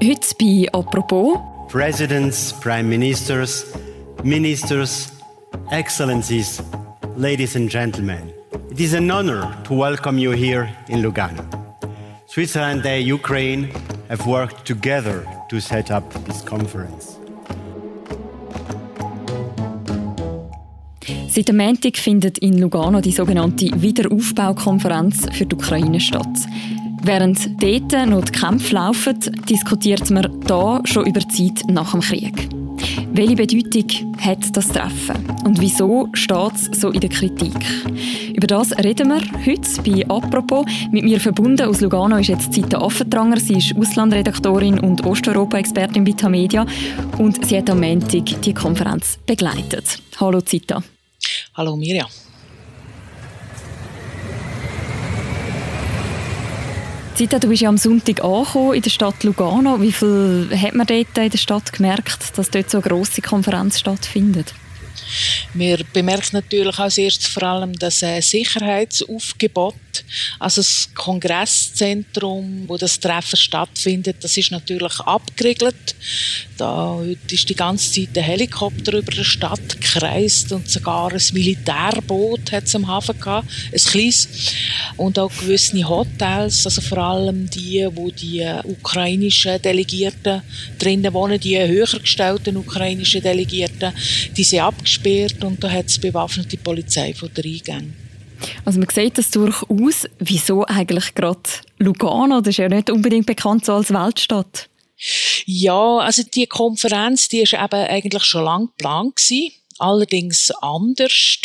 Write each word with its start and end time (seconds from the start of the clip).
Heute 0.00 0.28
bei 0.38 0.68
«Apropos» 0.72 1.40
Presidents, 1.68 2.54
Prime 2.60 2.84
Ministers, 2.84 3.66
Ministers, 4.22 5.10
Excellencies, 5.72 6.62
ladies 7.16 7.56
and 7.56 7.68
gentlemen. 7.68 8.32
It 8.70 8.78
is 8.78 8.94
an 8.94 9.10
honor 9.10 9.56
to 9.64 9.74
welcome 9.74 10.16
you 10.16 10.30
here 10.30 10.68
in 10.88 11.02
Lugano. 11.02 11.42
Switzerland 12.26 12.86
and 12.86 13.04
Ukraine 13.04 13.72
have 14.08 14.24
worked 14.24 14.64
together 14.64 15.26
to 15.50 15.58
set 15.58 15.90
up 15.90 16.04
this 16.26 16.44
conference. 16.44 17.18
Seit 21.28 21.48
dem 21.48 21.56
Montag 21.56 21.96
findet 21.96 22.38
in 22.38 22.58
Lugano 22.60 23.00
die 23.00 23.10
sogenannte 23.10 23.66
Wiederaufbaukonferenz 23.74 25.26
für 25.32 25.44
die 25.44 25.56
Ukraine 25.56 25.98
statt. 25.98 26.46
Während 27.02 27.62
dort 27.62 28.08
noch 28.08 28.24
die 28.24 28.32
Kämpfe 28.32 28.74
laufen, 28.74 29.18
diskutiert 29.48 30.10
man 30.10 30.26
hier 30.46 30.80
schon 30.84 31.06
über 31.06 31.20
die 31.20 31.28
Zeit 31.28 31.64
nach 31.68 31.92
dem 31.92 32.00
Krieg. 32.00 32.48
Welche 33.12 33.36
Bedeutung 33.36 34.16
hat 34.18 34.56
das 34.56 34.68
Treffen? 34.68 35.16
Und 35.44 35.60
wieso 35.60 36.08
steht 36.12 36.54
es 36.54 36.80
so 36.80 36.90
in 36.90 37.00
der 37.00 37.10
Kritik? 37.10 37.54
Über 38.34 38.46
das 38.46 38.76
reden 38.78 39.08
wir 39.08 39.22
heute 39.44 39.82
bei 39.82 40.08
«Apropos». 40.08 40.66
Mit 40.92 41.04
mir 41.04 41.18
verbunden 41.18 41.66
aus 41.66 41.80
Lugano 41.80 42.18
ist 42.18 42.28
jetzt 42.28 42.52
Zita 42.52 42.78
Affentranger. 42.78 43.40
Sie 43.40 43.54
ist 43.54 43.76
Auslandredaktorin 43.76 44.78
und 44.78 45.04
Osteuropa-Expertin 45.04 46.04
bei 46.04 46.12
Tamedia. 46.12 46.66
Und 47.18 47.44
sie 47.44 47.58
hat 47.58 47.70
am 47.70 47.80
Montag 47.80 48.42
die 48.42 48.54
Konferenz 48.54 49.18
begleitet. 49.26 50.00
Hallo 50.20 50.40
Zita. 50.40 50.82
Hallo 51.54 51.76
Mirja. 51.76 52.06
Zita, 57.18 57.40
du 57.40 57.48
bist 57.48 57.62
ja 57.62 57.68
am 57.68 57.76
Sonntag 57.76 58.22
angekommen 58.22 58.74
in 58.74 58.82
der 58.82 58.90
Stadt 58.90 59.24
Lugano. 59.24 59.80
Wie 59.82 59.90
viel 59.90 60.50
hat 60.54 60.76
man 60.76 60.86
dort 60.86 61.18
in 61.18 61.30
der 61.30 61.36
Stadt 61.36 61.72
gemerkt, 61.72 62.38
dass 62.38 62.48
dort 62.48 62.70
so 62.70 62.78
eine 62.78 62.86
grosse 62.86 63.22
Konferenz 63.22 63.80
stattfindet? 63.80 64.54
Wir 65.54 65.78
bemerken 65.92 66.36
natürlich 66.36 66.78
als 66.78 66.98
erstes 66.98 67.26
vor 67.26 67.42
allem 67.42 67.72
das 67.78 68.02
äh, 68.02 68.20
Sicherheitsaufgebot, 68.20 69.74
also 70.38 70.60
das 70.60 70.90
Kongresszentrum, 70.94 72.64
wo 72.66 72.76
das 72.76 73.00
Treffen 73.00 73.36
stattfindet, 73.36 74.16
das 74.20 74.36
ist 74.36 74.50
natürlich 74.50 75.00
abgeriegelt. 75.00 75.94
Da 76.56 76.96
heute 76.96 77.34
ist 77.34 77.48
die 77.48 77.54
ganze 77.54 77.92
Zeit 77.92 78.16
ein 78.16 78.24
Helikopter 78.24 78.94
über 78.94 79.12
der 79.12 79.24
Stadt 79.24 79.80
gekreist 79.80 80.52
und 80.52 80.68
sogar 80.68 81.12
ein 81.12 81.22
Militärboot 81.32 82.52
hat 82.52 82.64
es 82.64 82.74
am 82.74 82.86
Hafen 82.86 83.18
gehabt, 83.18 83.48
ein 83.72 83.78
kleines. 83.78 84.28
Und 84.96 85.18
auch 85.18 85.32
gewisse 85.40 85.88
Hotels, 85.88 86.66
also 86.66 86.80
vor 86.80 86.98
allem 86.98 87.48
die, 87.48 87.86
wo 87.94 88.10
die 88.10 88.46
ukrainischen 88.64 89.62
Delegierten 89.62 90.42
drinnen 90.78 91.12
wohnen, 91.12 91.38
die 91.38 91.58
höher 91.58 91.86
gestellten 91.86 92.56
ukrainischen 92.56 93.22
Delegierten, 93.22 93.92
die 94.36 94.44
sind 94.44 94.60
abgesperrt 94.88 95.44
und 95.44 95.62
da 95.62 95.70
hat 95.70 95.86
es 95.86 95.98
bewaffnete 95.98 96.56
Polizei 96.56 97.12
von 97.12 97.30
der 97.34 97.44
Eingänge. 97.44 97.92
Also 98.64 98.78
man 98.78 98.88
sieht 98.88 99.18
das 99.18 99.30
durchaus. 99.30 100.06
Wieso 100.18 100.64
eigentlich 100.64 101.14
gerade 101.14 101.40
Lugano? 101.78 102.40
Das 102.40 102.52
ist 102.52 102.58
ja 102.58 102.68
nicht 102.68 102.88
unbedingt 102.88 103.26
bekannt 103.26 103.64
so 103.64 103.74
als 103.74 103.92
Weltstadt. 103.92 104.68
Ja, 105.44 105.98
also 105.98 106.22
die 106.22 106.46
Konferenz, 106.46 107.28
die 107.28 107.40
ist 107.40 107.52
eben 107.52 107.72
eigentlich 107.72 108.24
schon 108.24 108.44
lange 108.44 108.66
geplant 108.68 109.16
gewesen 109.16 109.52
allerdings 109.78 110.50
anders. 110.60 111.38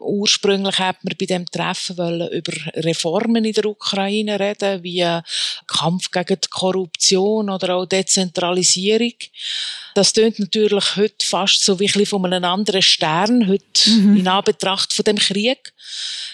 Ursprünglich 0.00 0.78
hat 0.78 1.02
man 1.04 1.14
bei 1.18 1.26
dem 1.26 1.46
Treffen 1.46 2.28
über 2.30 2.52
Reformen 2.76 3.44
in 3.44 3.52
der 3.52 3.66
Ukraine 3.66 4.38
reden, 4.38 4.82
wie 4.82 5.06
Kampf 5.66 6.10
gegen 6.10 6.40
die 6.40 6.48
Korruption 6.48 7.50
oder 7.50 7.76
auch 7.76 7.86
Dezentralisierung. 7.86 9.14
Das 9.94 10.12
tönt 10.12 10.40
natürlich 10.40 10.96
heute 10.96 11.24
fast 11.24 11.64
so 11.64 11.78
wie 11.78 11.88
ein 11.88 12.06
von 12.06 12.26
einem 12.26 12.44
anderen 12.44 12.82
Stern, 12.82 13.48
heute 13.48 13.90
mhm. 13.90 14.16
in 14.16 14.28
Anbetracht 14.28 14.92
von 14.92 15.04
dem 15.04 15.18
Krieg. 15.18 15.72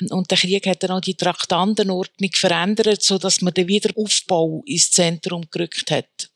Und 0.08 0.30
der 0.30 0.38
Krieg 0.38 0.66
hat 0.66 0.82
dann 0.82 0.92
auch 0.92 1.00
die 1.00 1.14
Traktandenordnung 1.14 2.30
verändert, 2.34 3.02
so 3.02 3.18
dass 3.18 3.42
man 3.42 3.52
den 3.52 3.68
Wiederaufbau 3.68 4.62
ins 4.64 4.90
Zentrum 4.90 5.44
gerückt 5.50 5.90
hat. 5.90 6.30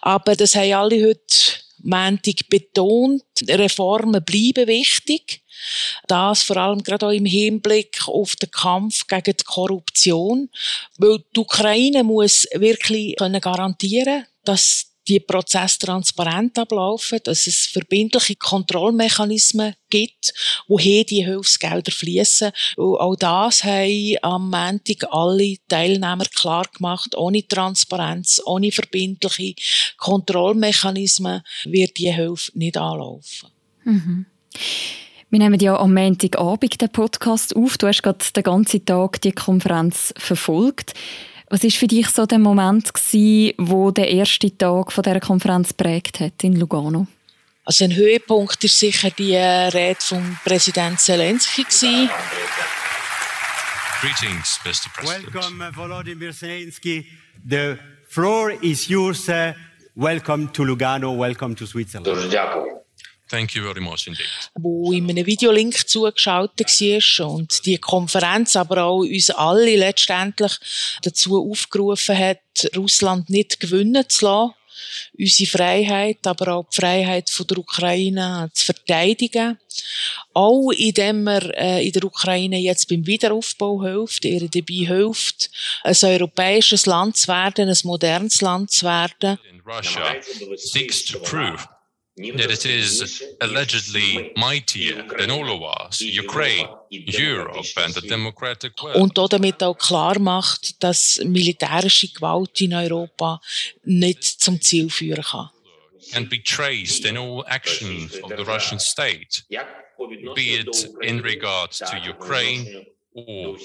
Aber 0.00 0.34
das 0.36 0.54
haben 0.54 0.72
alle 0.72 1.04
heute 1.06 1.53
Montag 1.84 2.48
betont, 2.48 3.22
Reformen 3.48 4.24
bleiben 4.24 4.66
wichtig. 4.66 5.42
Das 6.08 6.42
vor 6.42 6.56
allem 6.56 6.82
gerade 6.82 7.06
auch 7.06 7.12
im 7.12 7.26
Hinblick 7.26 8.08
auf 8.08 8.36
den 8.36 8.50
Kampf 8.50 9.06
gegen 9.06 9.36
die 9.36 9.44
Korruption. 9.44 10.50
Weil 10.98 11.18
die 11.34 11.40
Ukraine 11.40 12.02
muss 12.04 12.46
wirklich 12.54 13.16
garantieren 13.16 14.26
dass 14.44 14.93
die 15.08 15.20
Prozesse 15.20 15.78
transparent 15.80 16.58
ablaufen, 16.58 17.18
dass 17.24 17.46
es 17.46 17.66
verbindliche 17.66 18.36
Kontrollmechanismen 18.36 19.74
gibt, 19.90 20.32
woher 20.66 21.04
die 21.04 21.24
Hilfsgelder 21.24 21.92
fließen. 21.92 22.52
auch 22.76 23.16
das 23.16 23.64
haben 23.64 24.16
am 24.22 24.50
Montag 24.50 25.04
alle 25.10 25.56
Teilnehmer 25.68 26.24
klar 26.34 26.66
gemacht. 26.76 27.14
Ohne 27.16 27.46
Transparenz, 27.46 28.40
ohne 28.44 28.72
verbindliche 28.72 29.54
Kontrollmechanismen 29.98 31.42
wird 31.64 31.98
die 31.98 32.12
Hilfe 32.12 32.50
nicht 32.54 32.76
anlaufen. 32.76 33.50
Mhm. 33.84 34.26
Wir 35.30 35.40
nehmen 35.40 35.58
ja 35.58 35.76
am 35.76 35.94
Montagabend 35.94 36.80
den 36.80 36.90
Podcast 36.90 37.56
auf. 37.56 37.76
Du 37.76 37.88
hast 37.88 38.04
gerade 38.04 38.24
den 38.36 38.42
ganzen 38.44 38.86
Tag 38.86 39.20
die 39.20 39.32
Konferenz 39.32 40.14
verfolgt. 40.16 40.94
Was 41.54 41.62
war 41.62 41.70
für 41.70 41.86
dich 41.86 42.08
so 42.08 42.26
der 42.26 42.40
Moment 42.40 42.92
gewesen, 42.92 43.54
wo 43.58 43.92
der 43.92 44.10
erste 44.10 44.58
Tag 44.58 44.90
von 44.90 45.04
der 45.04 45.20
Konferenz 45.20 45.72
prägt 45.72 46.18
hat 46.18 46.42
in 46.42 46.58
Lugano? 46.58 47.06
Also 47.64 47.84
ein 47.84 47.94
Höhepunkt 47.94 48.64
ist 48.64 48.76
sicher 48.76 49.10
die 49.10 49.34
äh, 49.34 49.68
Rede 49.68 50.00
vom 50.00 50.36
Präsident 50.44 50.98
Zelensky 50.98 51.62
gewesen. 51.62 52.10
Greetings, 54.00 54.58
Mr. 54.64 54.90
President. 54.96 55.32
Welcome, 55.32 55.70
Volodymyr 55.76 56.32
Zelensky. 56.32 57.06
The 57.48 57.76
floor 58.08 58.60
is 58.60 58.88
yours. 58.88 59.30
Welcome 59.94 60.48
to 60.54 60.64
Lugano. 60.64 61.16
Welcome 61.16 61.54
to 61.54 61.66
Switzerland. 61.66 62.34
Thank 63.34 63.54
you 63.56 63.64
very 63.64 63.80
much 63.80 64.06
indeed. 64.06 64.28
Wo 64.54 64.92
in 64.92 65.10
einem 65.10 65.26
Videolink 65.26 65.88
zugeschaltet 65.88 66.68
war 66.68 67.30
und 67.30 67.66
die 67.66 67.78
Konferenz 67.78 68.54
aber 68.54 68.84
auch 68.84 69.00
uns 69.00 69.30
alle 69.30 69.74
letztendlich 69.74 70.52
dazu 71.02 71.50
aufgerufen 71.50 72.16
hat, 72.16 72.70
Russland 72.76 73.28
nicht 73.30 73.58
gewinnen 73.58 74.08
zu 74.08 74.26
lassen 74.26 74.54
unsere 75.18 75.50
Freiheit, 75.50 76.26
aber 76.26 76.54
auch 76.54 76.66
die 76.68 76.80
Freiheit 76.80 77.30
der 77.50 77.58
Ukraine 77.58 78.50
zu 78.52 78.66
verteidigen. 78.66 79.58
Auch 80.32 80.70
indem 80.70 81.26
er 81.26 81.54
äh, 81.56 81.86
in 81.86 81.92
der 81.92 82.04
Ukraine 82.04 82.58
jetzt 82.58 82.88
beim 82.88 83.06
Wiederaufbau 83.06 83.82
hilft, 83.82 84.24
ihr 84.24 84.48
dabei 84.48 84.86
hilft, 84.86 85.50
ein 85.82 85.96
europäisches 86.02 86.86
Land 86.86 87.16
zu 87.16 87.28
werden, 87.28 87.68
ein 87.68 87.78
modernes 87.84 88.40
Land 88.40 88.70
zu 88.70 88.86
werden. 88.86 89.38
In 89.50 89.60
Russia 89.60 90.02
seeks 90.56 91.04
to 91.04 91.18
prove 91.20 91.68
that 92.16 92.50
it 92.50 92.64
is 92.64 93.22
allegedly 93.40 94.32
mightier 94.36 95.04
than 95.18 95.30
all 95.30 95.50
of 95.50 95.62
us, 95.62 96.00
Ukraine, 96.00 96.68
Europe 96.90 97.66
and 97.76 97.92
the 97.94 98.00
democratic 98.02 98.80
world. 98.82 98.96
Und 98.96 99.18
damit 99.32 99.62
auch 99.62 99.76
klar 99.76 100.18
macht, 100.18 100.82
dass 100.82 101.20
militärische 101.24 102.08
Gewalt 102.08 102.60
in 102.60 102.74
Europa 102.74 103.40
nicht 103.84 104.22
zum 104.24 104.60
Ziel 104.60 104.90
führen 104.90 105.24
kann. 105.24 105.50
And 106.12 106.28
be 106.28 106.40
traced 106.40 107.04
in 107.04 107.16
all 107.16 107.44
actions 107.48 108.22
of 108.22 108.30
the 108.36 108.44
Russian 108.44 108.78
state, 108.78 109.42
be 110.34 110.58
it 110.60 110.88
in 111.00 111.20
regard 111.20 111.72
to 111.72 111.96
Ukraine 112.08 112.86
uh, 113.14 113.56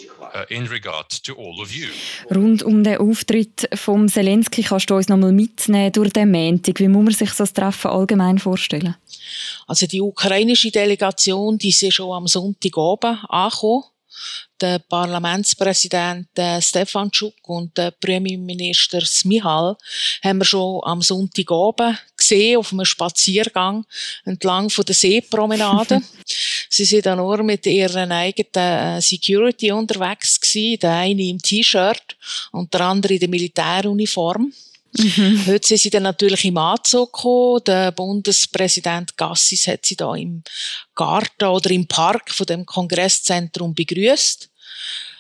in 0.50 0.68
regard 0.68 1.24
to 1.24 1.34
all 1.34 1.60
of 1.62 1.72
you. 1.72 1.88
Rund 2.34 2.64
um 2.64 2.84
den 2.84 2.98
Auftritt 2.98 3.68
von 3.74 4.08
Zelensky 4.08 4.64
kannst 4.64 4.90
du 4.90 4.96
uns 4.96 5.10
noch 5.10 5.18
mal 5.18 5.32
mitnehmen 5.32 5.92
durch 5.92 6.13
den 6.13 6.31
Montag. 6.31 6.80
Wie 6.80 6.88
muss 6.88 7.04
man 7.04 7.13
sich 7.13 7.31
so 7.31 7.44
das 7.44 7.54
Treffen 7.54 7.92
allgemein 7.92 8.40
vorstellen? 8.40 8.96
Also 9.68 9.88
die 9.88 10.01
ukrainische 10.01 10.72
Delegation, 10.72 11.57
die 11.57 11.69
ist 11.69 11.94
schon 11.94 12.12
am 12.12 12.28
Sonntag 12.28 12.78
oben 12.78 13.18
angekommen 13.28 13.84
der 14.62 14.80
Parlamentspräsident 14.80 16.28
äh, 16.38 16.62
Stefanschuk 16.62 17.34
und 17.48 17.78
der 17.78 17.92
Premierminister 17.92 19.02
Smihal 19.02 19.76
haben 20.24 20.40
wir 20.40 20.46
schon 20.46 20.82
am 20.84 21.02
Sonntag 21.02 21.50
oben 21.52 21.98
gesehen 22.16 22.58
auf 22.58 22.72
einem 22.72 22.86
Spaziergang 22.86 23.86
entlang 24.26 24.70
von 24.70 24.86
der 24.86 24.96
Seepromenade. 24.96 26.02
Sie 26.70 26.86
sind 26.86 27.06
dann 27.06 27.18
nur 27.18 27.42
mit 27.44 27.66
ihren 27.66 28.12
eigenen 28.12 28.98
äh, 28.98 29.02
Security 29.02 29.72
unterwegs 29.72 30.40
gewesen, 30.40 30.80
der 30.80 30.92
eine 30.92 31.24
im 31.24 31.40
T-Shirt 31.40 32.18
und 32.52 32.74
der 32.74 32.82
andere 32.82 33.14
in 33.14 33.20
der 33.20 33.30
Militäruniform. 33.30 34.54
Mhm. 34.94 35.45
Heute 35.45 35.68
sind 35.68 35.77
sie 35.80 35.89
dann 35.89 36.03
natürlich 36.03 36.45
im 36.45 36.57
Anzug 36.57 37.13
gekommen. 37.13 37.62
Der 37.65 37.91
Bundespräsident 37.91 39.15
Gassis 39.15 39.68
hat 39.68 39.86
sie 39.86 39.95
da 39.95 40.15
im 40.15 40.44
Garten 40.95 41.45
oder 41.45 41.69
im 41.71 41.88
Park 41.88 42.31
von 42.31 42.45
dem 42.45 42.65
Kongresszentrum 42.65 43.74
begrüßt. 43.74 44.50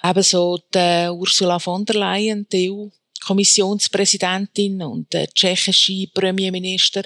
Ebenso 0.03 0.59
die 0.73 1.09
Ursula 1.09 1.59
von 1.59 1.85
der 1.85 1.95
Leyen, 1.95 2.47
die 2.51 2.71
EU 2.71 2.87
Kommissionspräsidentin 3.19 4.81
und 4.81 5.11
der 5.13 5.27
tschechische 5.27 6.07
Premierminister. 6.13 7.03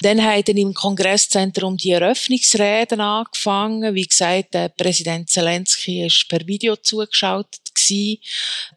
Dann 0.00 0.22
haben 0.22 0.56
im 0.56 0.74
Kongresszentrum 0.74 1.76
die 1.76 1.90
Eröffnungsreden 1.90 3.00
angefangen. 3.00 3.94
Wie 3.94 4.06
gesagt, 4.06 4.54
der 4.54 4.70
Präsident 4.70 5.28
Zelensky 5.28 6.06
ist 6.06 6.26
per 6.28 6.46
Video 6.46 6.76
zugeschaltet 6.76 7.65
gewesen. 7.76 8.18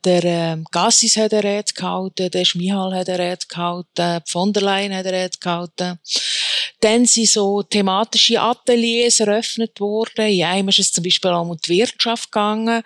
Der 0.03 0.23
ähm, 0.23 0.65
Gassis 0.71 1.17
hat 1.17 1.33
eine 1.33 1.43
Rede 1.43 1.73
gehalten, 1.73 2.29
der 2.29 2.45
Schmihal 2.45 2.93
hat 2.93 3.09
eine 3.09 3.19
Rede 3.19 3.45
gehalten, 3.47 4.21
von 4.25 4.53
der 4.53 4.63
Leyen 4.63 4.93
hat 4.93 5.05
eine 5.05 5.17
Rede 5.17 5.37
gehalten. 5.39 5.99
Dann 6.81 7.05
sind 7.05 7.29
so 7.29 7.63
thematische 7.63 8.39
Ateliers 8.39 9.19
eröffnet 9.19 9.79
worden. 9.79 10.27
In 10.27 10.43
einem 10.43 10.69
ist 10.69 10.79
es 10.79 10.91
zum 10.91 11.03
Beispiel 11.03 11.31
auch 11.31 11.41
um 11.41 11.57
die 11.57 11.69
Wirtschaft 11.69 12.31
gegangen. 12.31 12.83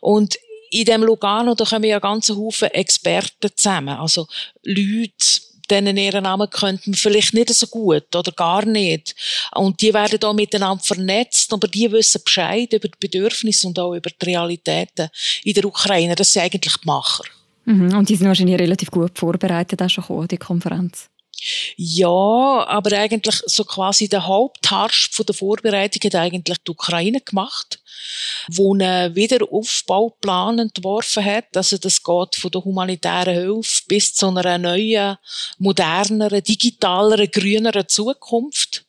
Und 0.00 0.36
in 0.70 0.84
dem 0.84 1.02
Lugano, 1.02 1.54
da 1.54 1.64
kommen 1.64 1.84
ja 1.84 1.98
ganze 1.98 2.36
Haufen 2.36 2.68
Experten 2.68 3.50
zusammen. 3.54 3.96
Also 3.96 4.26
Leute, 4.62 5.40
denen 5.70 5.96
ihren 5.96 6.24
Namen 6.24 6.48
könnten 6.50 6.94
vielleicht 6.94 7.34
nicht 7.34 7.50
so 7.50 7.66
gut 7.66 8.14
oder 8.14 8.32
gar 8.32 8.64
nicht. 8.64 9.14
Und 9.54 9.80
die 9.80 9.92
werden 9.92 10.18
da 10.20 10.32
miteinander 10.32 10.82
vernetzt, 10.82 11.52
aber 11.52 11.68
die 11.68 11.90
wissen 11.92 12.22
Bescheid 12.24 12.72
über 12.72 12.88
die 12.88 12.98
Bedürfnisse 12.98 13.66
und 13.66 13.78
auch 13.78 13.94
über 13.94 14.10
die 14.10 14.26
Realitäten 14.26 15.08
in 15.44 15.54
der 15.54 15.64
Ukraine. 15.64 16.14
Das 16.14 16.32
sind 16.32 16.42
eigentlich 16.42 16.74
die 16.76 16.86
Macher. 16.86 17.24
Mhm. 17.64 17.96
Und 17.96 18.08
die 18.08 18.16
sind 18.16 18.26
wahrscheinlich 18.28 18.58
relativ 18.58 18.90
gut 18.90 19.18
vorbereitet, 19.18 19.82
auch 19.82 19.90
schon 19.90 20.02
gekommen, 20.02 20.28
die 20.28 20.38
Konferenz. 20.38 21.08
Ja, 21.76 22.08
aber 22.08 22.98
eigentlich 22.98 23.36
so 23.46 23.64
quasi 23.64 24.08
der 24.08 24.26
Hauptharsch 24.26 25.10
von 25.12 25.26
der 25.26 25.34
Vorbereitung 25.34 26.02
hat 26.04 26.14
eigentlich 26.14 26.58
die 26.58 26.70
Ukraine 26.70 27.20
gemacht, 27.20 27.80
wo 28.48 28.74
einen 28.74 29.14
Wiederaufbauplan 29.14 30.58
entworfen 30.58 31.24
hat. 31.24 31.56
Also 31.56 31.78
das 31.78 32.02
geht 32.02 32.36
von 32.36 32.50
der 32.50 32.64
humanitären 32.64 33.34
Hilfe 33.34 33.82
bis 33.86 34.14
zu 34.14 34.28
einer 34.28 34.58
neuen, 34.58 35.16
moderneren, 35.58 36.42
digitaleren, 36.42 37.30
grüneren 37.30 37.88
Zukunft. 37.88 38.84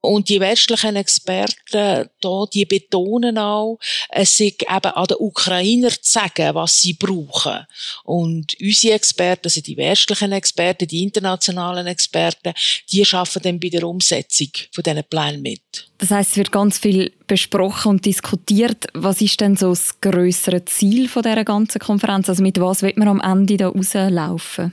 Und 0.00 0.28
die 0.28 0.40
westlichen 0.40 0.96
Experten 0.96 2.08
da, 2.20 2.44
die 2.52 2.64
betonen 2.64 3.38
auch, 3.38 3.78
es 4.08 4.36
sei 4.36 4.46
eben 4.46 4.68
an 4.68 5.06
den 5.06 5.16
Ukrainer 5.18 5.90
zu 5.90 5.98
sagen, 6.02 6.54
was 6.54 6.80
sie 6.80 6.94
brauchen. 6.94 7.66
Und 8.04 8.56
unsere 8.60 8.94
Experten, 8.94 9.46
also 9.46 9.60
die 9.60 9.76
westlichen 9.76 10.32
Experten, 10.32 10.88
die 10.88 11.02
internationalen 11.02 11.86
Experten, 11.86 12.52
die 12.90 13.04
schaffen 13.04 13.42
dann 13.42 13.60
bei 13.60 13.68
der 13.68 13.84
Umsetzung 13.84 14.50
von 14.72 14.84
diesen 14.84 15.04
Plänen 15.04 15.42
mit. 15.42 15.90
Das 15.98 16.10
heißt, 16.10 16.30
es 16.30 16.36
wird 16.38 16.52
ganz 16.52 16.78
viel 16.78 17.12
besprochen 17.26 17.90
und 17.90 18.06
diskutiert. 18.06 18.86
Was 18.94 19.20
ist 19.20 19.40
denn 19.40 19.56
so 19.56 19.68
das 19.68 20.00
größere 20.00 20.64
Ziel 20.64 21.08
von 21.08 21.22
dieser 21.22 21.44
ganzen 21.44 21.78
Konferenz? 21.78 22.28
Also 22.28 22.42
mit 22.42 22.58
was 22.58 22.82
wird 22.82 22.96
man 22.96 23.08
am 23.08 23.20
Ende 23.20 23.58
da 23.58 23.68
rauslaufen? 23.68 24.72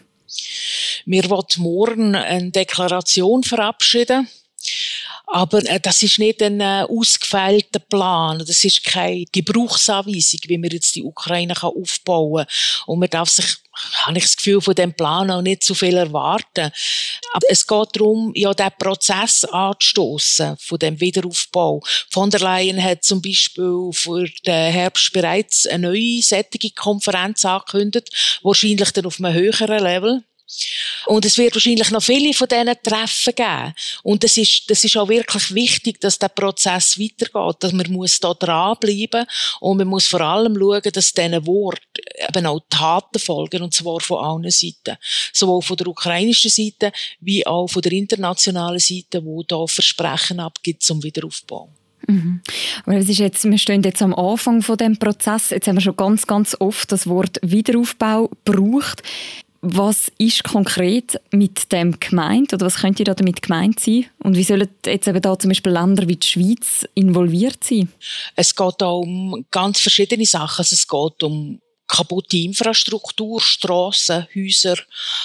Wir 1.05 1.29
wollen 1.29 1.45
morgen 1.57 2.15
eine 2.15 2.51
Deklaration 2.51 3.43
verabschieden 3.43 4.27
aber 5.25 5.65
äh, 5.65 5.79
das 5.79 6.03
ist 6.03 6.19
nicht 6.19 6.41
ein 6.41 6.61
äh, 6.61 6.85
ausgefeilter 6.87 7.79
Plan. 7.79 8.39
Das 8.39 8.63
ist 8.63 8.83
keine 8.83 9.25
Gebrauchsanweisung, 9.31 10.39
wie 10.47 10.57
man 10.57 10.69
jetzt 10.69 10.95
die 10.95 11.03
Ukraine 11.03 11.53
kann 11.53 11.71
aufbauen 11.71 12.45
kann. 12.45 12.83
Und 12.85 12.99
man 12.99 13.09
darf 13.09 13.29
sich 13.29 13.57
habe 14.03 14.17
ich 14.17 14.23
das 14.23 14.37
Gefühl, 14.37 14.61
von 14.61 14.75
dem 14.75 14.93
Plan 14.93 15.29
auch 15.31 15.41
nicht 15.41 15.63
zu 15.63 15.75
viel 15.75 15.95
erwarten. 15.95 16.71
Aber 17.33 17.47
es 17.49 17.65
geht 17.65 17.89
darum, 17.93 18.31
ja, 18.35 18.53
den 18.53 18.71
Prozess 18.77 19.45
anzustoßen, 19.45 20.57
von 20.57 20.79
dem 20.79 20.99
Wiederaufbau. 20.99 21.81
Von 22.09 22.29
der 22.29 22.39
Leyen 22.39 22.81
hat 22.81 23.03
zum 23.03 23.21
Beispiel 23.21 23.89
für 23.93 24.27
den 24.45 24.71
Herbst 24.71 25.13
bereits 25.13 25.67
eine 25.67 25.89
neue 25.89 26.21
sättige 26.21 26.71
Konferenz 26.71 27.45
angekündigt, 27.45 28.39
wahrscheinlich 28.43 28.91
dann 28.91 29.05
auf 29.05 29.19
einem 29.19 29.33
höheren 29.33 29.83
Level. 29.83 30.23
Und 31.05 31.25
es 31.25 31.37
wird 31.37 31.55
wahrscheinlich 31.55 31.91
noch 31.91 32.01
viele 32.01 32.33
von 32.33 32.47
diesen 32.47 32.73
Treffen 32.81 33.35
geben. 33.35 33.73
Und 34.03 34.23
das 34.23 34.37
ist, 34.37 34.69
das 34.69 34.83
ist 34.83 34.95
auch 34.97 35.09
wirklich 35.09 35.53
wichtig, 35.53 35.99
dass 35.99 36.19
der 36.19 36.29
Prozess 36.29 36.99
weitergeht. 36.99 37.57
Dass 37.59 37.73
man 37.73 37.91
muss 37.91 38.19
da 38.19 38.33
dranbleiben 38.33 39.25
und 39.59 39.77
man 39.77 39.87
muss 39.87 40.07
vor 40.07 40.21
allem 40.21 40.55
schauen, 40.57 40.81
dass 40.93 41.13
diesen 41.13 41.45
Wort 41.45 41.81
eben 42.27 42.45
auch 42.45 42.61
Taten 42.69 43.19
folgen, 43.19 43.61
und 43.61 43.73
zwar 43.73 43.99
von 43.99 44.23
allen 44.23 44.51
Seiten. 44.51 44.97
Sowohl 45.33 45.61
von 45.61 45.77
der 45.77 45.87
ukrainischen 45.87 46.51
Seite, 46.51 46.91
wie 47.19 47.45
auch 47.45 47.67
von 47.67 47.81
der 47.81 47.91
internationalen 47.91 48.79
Seite, 48.79 49.23
wo 49.23 49.43
da 49.43 49.65
Versprechen 49.67 50.39
abgibt 50.39 50.83
zum 50.83 51.03
Wiederaufbau. 51.03 51.69
Mhm. 52.07 52.41
Es 52.85 53.09
ist 53.09 53.19
jetzt, 53.19 53.43
wir 53.43 53.57
stehen 53.57 53.83
jetzt 53.83 54.01
am 54.01 54.13
Anfang 54.13 54.61
von 54.61 54.77
dem 54.77 54.97
Prozess. 54.97 55.49
Jetzt 55.49 55.67
haben 55.67 55.75
wir 55.75 55.81
schon 55.81 55.97
ganz, 55.97 56.25
ganz 56.25 56.55
oft 56.59 56.91
das 56.91 57.07
Wort 57.07 57.39
Wiederaufbau 57.41 58.29
gebraucht. 58.45 59.03
Was 59.69 60.09
ist 60.17 60.45
konkret 60.45 61.19
mit 61.31 61.73
dem 61.73 61.99
gemeint 61.99 62.53
oder 62.53 62.65
was 62.65 62.77
könnte 62.77 63.03
da 63.03 63.13
damit 63.13 63.41
gemeint 63.41 63.81
sein? 63.81 64.05
Und 64.19 64.37
wie 64.37 64.43
sollen 64.43 64.69
jetzt 64.85 65.09
eben 65.09 65.21
da 65.21 65.37
zum 65.37 65.49
Beispiel 65.49 65.73
Länder 65.73 66.07
wie 66.07 66.15
die 66.15 66.25
Schweiz 66.25 66.87
involviert 66.93 67.65
sein? 67.65 67.91
Es 68.37 68.55
geht 68.55 68.75
da 68.77 68.87
um 68.87 69.45
ganz 69.51 69.81
verschiedene 69.81 70.25
Sachen. 70.25 70.59
Also 70.59 70.73
es 70.73 70.87
geht 70.87 71.21
um 71.21 71.59
kaputte 71.85 72.37
Infrastruktur, 72.37 73.41
Strassen, 73.41 74.25
Häuser, 74.33 74.77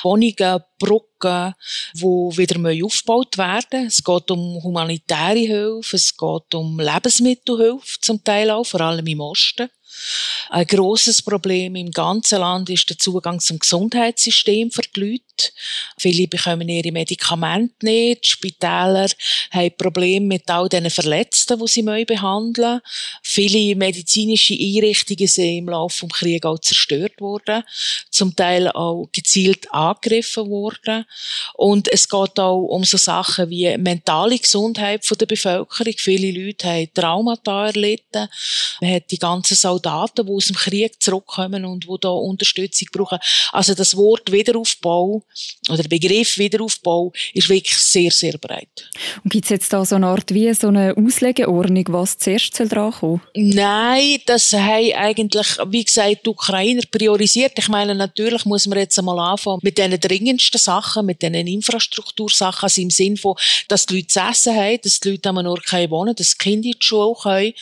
Wohnungen, 0.03 0.61
Brücken, 0.77 1.55
wo 1.95 2.37
wieder 2.37 2.59
aufgebaut 2.85 3.39
werden. 3.39 3.87
Es 3.87 4.03
geht 4.03 4.29
um 4.33 4.61
humanitäre 4.61 5.39
Hilfe, 5.39 5.95
es 5.97 6.17
geht 6.17 6.55
um 6.55 6.81
Lebensmittelhilfe 6.81 8.01
zum 8.01 8.25
Teil 8.25 8.51
auch, 8.51 8.65
vor 8.65 8.81
allem 8.81 9.07
im 9.07 9.21
Osten. 9.21 9.69
Ein 10.51 10.67
großes 10.67 11.23
Problem 11.23 11.77
im 11.77 11.91
ganzen 11.91 12.41
Land 12.41 12.69
ist 12.69 12.89
der 12.91 12.99
Zugang 12.99 13.41
zum 13.41 13.59
Gesundheitssystem 13.59 14.71
für 14.71 14.83
die 14.83 15.01
Leute. 15.01 15.53
Viele 15.99 16.29
bekommen 16.29 16.69
ihre 16.69 16.93
Medikamente 16.93 17.75
nicht. 17.87 18.25
Die 18.25 18.29
Spitäler 18.29 19.09
haben 19.51 19.77
Probleme 19.77 20.27
mit 20.27 20.51
all 20.51 20.69
den 20.69 20.91
Verletzten, 20.91 21.59
die 21.59 21.69
sie 21.69 21.83
behandeln 21.83 22.75
müssen. 22.75 22.81
Viele 23.23 23.75
medizinische 23.77 24.55
Einrichtungen 24.55 25.27
sind 25.27 25.59
im 25.59 25.69
Laufe 25.69 26.07
des 26.07 26.19
Krieges 26.19 26.45
auch 26.45 26.59
zerstört 26.59 27.21
worden. 27.21 27.63
Zum 28.11 28.37
Teil 28.37 28.69
auch 28.69 29.09
gezielt 29.13 29.73
angegriffen 29.73 30.49
worden. 30.51 31.07
Und 31.55 31.91
es 31.91 32.09
geht 32.09 32.39
auch 32.39 32.63
um 32.63 32.85
so 32.85 32.97
Sachen 32.99 33.49
wie 33.49 33.77
mentale 33.79 34.39
Gesundheit 34.39 35.03
der 35.19 35.27
Bevölkerung. 35.27 35.95
Viele 35.97 36.31
Leute 36.31 36.69
haben 36.69 36.93
Traumata 36.93 37.67
erlitten. 37.67 38.29
Man 38.81 38.95
hat 38.95 39.11
die 39.11 39.19
ganzen 39.19 39.57
Soldaten, 39.83 40.27
die 40.27 40.33
aus 40.33 40.47
dem 40.47 40.57
Krieg 40.57 41.03
zurückkommen 41.03 41.65
und 41.65 41.85
die 41.85 41.97
da 42.01 42.09
Unterstützung 42.09 42.89
brauchen. 42.93 43.19
Also 43.53 43.75
das 43.75 43.97
Wort 43.97 44.31
Wiederaufbau 44.31 45.23
oder 45.69 45.83
der 45.83 45.89
Begriff 45.89 46.39
Wiederaufbau 46.39 47.13
ist 47.35 47.49
wirklich 47.49 47.77
sehr, 47.77 48.11
sehr 48.11 48.39
breit. 48.39 48.91
Und 49.25 49.33
gibt 49.33 49.45
es 49.45 49.51
jetzt 49.51 49.73
da 49.73 49.85
so 49.85 49.97
eine 49.97 50.07
Art 50.07 50.33
wie 50.33 50.53
so 50.55 50.69
eine 50.69 50.95
Auslegeordnung, 50.97 51.85
was 51.89 52.19
zuerst 52.19 52.59
dran 52.59 52.93
kommen 52.93 53.21
Nein, 53.35 54.19
das 54.27 54.53
haben 54.53 54.93
eigentlich, 54.95 55.47
wie 55.67 55.85
gesagt, 55.85 56.27
die 56.27 56.31
Ukrainer 56.31 56.83
priorisiert. 56.91 57.53
Ich 57.57 57.69
meine, 57.69 57.95
natürlich 57.95 58.45
muss 58.45 58.67
man 58.67 58.79
jetzt 58.79 58.99
einmal 58.99 59.19
anfangen 59.19 59.61
mit 59.63 59.79
den 59.79 59.99
dringendsten 59.99 60.59
Sachen, 60.59 61.07
mit 61.07 61.23
den 61.23 61.35
Infrastruktursachen, 61.35 62.65
also 62.65 62.81
im 62.81 62.91
Sinn 62.91 63.17
von, 63.17 63.35
dass 63.69 63.87
die 63.87 63.97
Leute 63.97 64.09
zu 64.09 64.21
essen 64.21 64.55
haben, 64.55 64.79
dass 64.83 65.01
die 65.01 65.11
Leute 65.11 65.29
am 65.29 65.39
Ort 65.39 65.73
wohnen 65.73 66.15
dass 66.15 66.31
die 66.31 66.39
Kinder 66.39 66.67
in 66.67 66.73
die 66.73 66.77
Schule 66.79 67.15
können. 67.21 67.53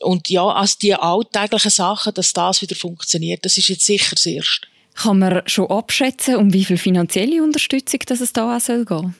Und 0.00 0.28
ja, 0.28 0.46
also 0.46 0.76
die 0.80 0.94
alltäglichen 0.94 1.59
Sachen, 1.68 2.14
dass 2.14 2.32
das 2.32 2.62
wieder 2.62 2.76
funktioniert, 2.76 3.44
das 3.44 3.58
ist 3.58 3.68
jetzt 3.68 3.84
sicher 3.84 4.14
das 4.14 4.24
Erste. 4.24 4.66
Kann 4.94 5.18
man 5.18 5.42
schon 5.46 5.70
abschätzen, 5.70 6.36
um 6.36 6.52
wie 6.52 6.64
viel 6.64 6.78
finanzielle 6.78 7.42
Unterstützung 7.42 8.00
dass 8.06 8.20
es 8.20 8.32
da 8.32 8.56
auch 8.56 8.60
soll 8.60 8.86
gehen? 8.86 9.14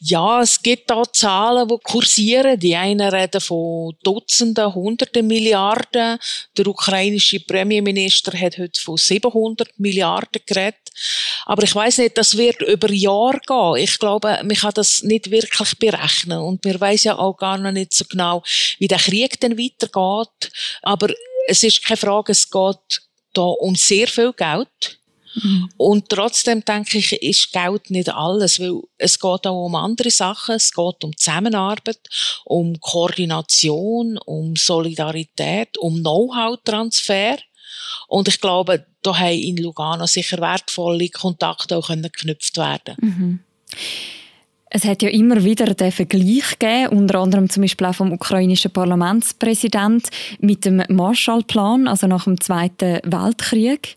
Ja, 0.00 0.42
es 0.42 0.60
gibt 0.60 0.90
da 0.90 1.02
Zahlen, 1.12 1.68
die 1.68 1.78
kursieren. 1.82 2.58
Die 2.58 2.76
einen 2.76 3.08
reden 3.08 3.40
von 3.40 3.96
Dutzenden, 4.02 4.74
Hunderten 4.74 5.26
Milliarden. 5.26 6.18
Der 6.56 6.66
ukrainische 6.66 7.40
Premierminister 7.40 8.38
hat 8.38 8.58
heute 8.58 8.80
von 8.80 8.96
700 8.96 9.78
Milliarden 9.78 10.42
geredet. 10.44 10.90
Aber 11.46 11.62
ich 11.62 11.74
weiß 11.74 11.98
nicht, 11.98 12.18
das 12.18 12.36
wird 12.36 12.62
über 12.62 12.90
Jahre 12.90 13.40
gehen. 13.46 13.76
Ich 13.76 13.98
glaube, 13.98 14.40
man 14.42 14.56
kann 14.56 14.72
das 14.74 15.02
nicht 15.02 15.30
wirklich 15.30 15.74
berechnen. 15.78 16.38
Und 16.38 16.64
wir 16.64 16.80
weiß 16.80 17.04
ja 17.04 17.18
auch 17.18 17.36
gar 17.36 17.58
noch 17.58 17.72
nicht 17.72 17.92
so 17.92 18.04
genau, 18.04 18.42
wie 18.78 18.88
der 18.88 18.98
Krieg 18.98 19.40
dann 19.40 19.58
weitergeht. 19.58 20.52
Aber 20.82 21.08
es 21.46 21.62
ist 21.62 21.82
keine 21.84 21.96
Frage, 21.96 22.32
es 22.32 22.50
geht 22.50 23.02
da 23.32 23.42
um 23.42 23.74
sehr 23.74 24.06
viel 24.06 24.32
Geld. 24.32 24.98
Mhm. 25.34 25.68
Und 25.76 26.08
trotzdem 26.08 26.64
denke 26.64 26.98
ich, 26.98 27.12
ist 27.12 27.52
Geld 27.52 27.90
nicht 27.90 28.08
alles, 28.08 28.60
weil 28.60 28.80
es 28.98 29.18
geht 29.18 29.46
auch 29.46 29.66
um 29.66 29.74
andere 29.74 30.10
Sachen. 30.10 30.56
Es 30.56 30.72
geht 30.72 31.04
um 31.04 31.16
Zusammenarbeit, 31.16 32.00
um 32.44 32.78
Koordination, 32.80 34.18
um 34.18 34.56
Solidarität, 34.56 35.76
um 35.78 36.00
Know-how-Transfer. 36.00 37.38
Und 38.08 38.28
ich 38.28 38.40
glaube, 38.40 38.86
da 39.02 39.18
haben 39.18 39.38
in 39.38 39.56
Lugano 39.56 40.06
sicher 40.06 40.38
wertvolle 40.40 41.08
Kontakte 41.08 41.76
auch 41.76 41.88
geknüpft 41.88 42.56
werden. 42.56 42.96
Mhm. 43.00 43.40
Es 44.76 44.84
hat 44.84 45.02
ja 45.02 45.08
immer 45.08 45.44
wieder 45.44 45.66
den 45.66 45.92
Vergleich 45.92 46.58
gegeben, 46.58 46.98
unter 46.98 47.20
anderem 47.20 47.48
zum 47.48 47.62
Beispiel 47.62 47.86
auch 47.86 47.94
vom 47.94 48.12
ukrainischen 48.12 48.72
Parlamentspräsident 48.72 50.08
mit 50.40 50.64
dem 50.64 50.82
Marshallplan, 50.88 51.86
also 51.86 52.08
nach 52.08 52.24
dem 52.24 52.40
Zweiten 52.40 52.98
Weltkrieg. 53.04 53.94